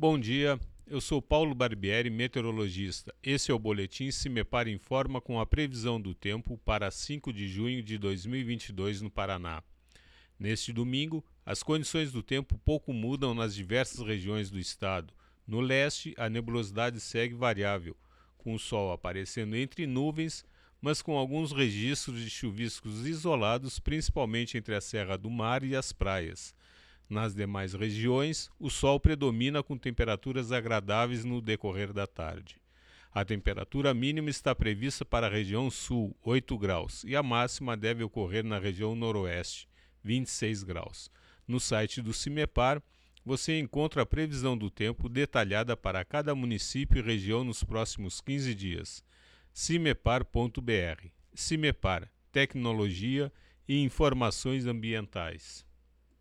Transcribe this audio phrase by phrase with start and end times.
[0.00, 3.14] Bom dia, eu sou Paulo Barbieri, meteorologista.
[3.22, 7.30] Esse é o boletim Se Me Para Informa com a previsão do tempo para 5
[7.34, 9.62] de junho de 2022 no Paraná.
[10.38, 15.12] Neste domingo, as condições do tempo pouco mudam nas diversas regiões do estado.
[15.46, 17.94] No leste, a nebulosidade segue variável,
[18.38, 20.46] com o sol aparecendo entre nuvens,
[20.80, 25.92] mas com alguns registros de chuviscos isolados, principalmente entre a Serra do Mar e as
[25.92, 26.54] praias.
[27.10, 32.56] Nas demais regiões, o sol predomina com temperaturas agradáveis no decorrer da tarde.
[33.12, 38.04] A temperatura mínima está prevista para a região sul, 8 graus, e a máxima deve
[38.04, 39.68] ocorrer na região noroeste,
[40.04, 41.10] 26 graus.
[41.48, 42.80] No site do CIMEPAR,
[43.24, 48.54] você encontra a previsão do tempo detalhada para cada município e região nos próximos 15
[48.54, 49.04] dias.
[49.52, 51.08] cimepar.br.
[51.34, 53.32] CIMEPAR Tecnologia
[53.66, 55.68] e Informações Ambientais.